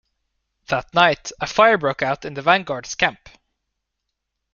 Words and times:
That 0.69 0.91
night, 0.95 1.31
a 1.39 1.45
fire 1.45 1.77
broke 1.77 2.01
out 2.01 2.25
in 2.25 2.33
the 2.33 2.41
vanguard's 2.41 2.95
camp. 2.95 3.29